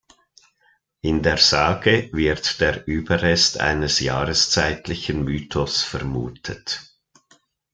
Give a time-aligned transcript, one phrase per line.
[1.01, 6.91] In der Sage wird der Überrest eines jahreszeitlichen Mythos vermutet.